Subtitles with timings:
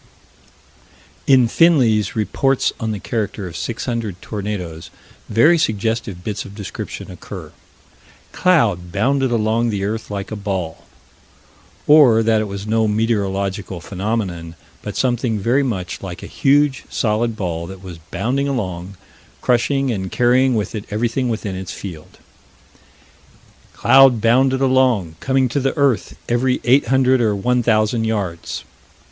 [1.27, 4.89] In Finley's Reports on the Character of 600 Tornadoes
[5.29, 7.51] very suggestive bits of description occur:
[8.31, 10.85] "Cloud bounded along the earth like a ball"
[11.85, 17.35] Or that it was no meteorological phenomenon, but something very much like a huge solid
[17.37, 18.97] ball that was bounding along,
[19.39, 22.17] crushing and carrying with it everything within its field
[23.73, 28.63] "Cloud bounded along, coming to the earth every eight hundred or one thousand yards."